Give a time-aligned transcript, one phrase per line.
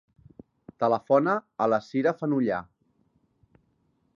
[0.83, 2.63] Telefona a la Sira Fenollar.